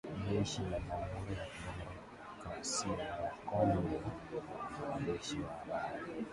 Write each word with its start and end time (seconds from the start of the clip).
jeshi 0.31 0.61
la 0.69 0.79
jamhuri 0.85 1.33
ya 1.37 1.45
kidemokrasia 1.53 3.03
ya 3.21 3.31
Kongo 3.47 3.99
kwa 4.79 4.89
waandishi 4.89 5.37
wa 5.43 5.49
habari 5.57 5.93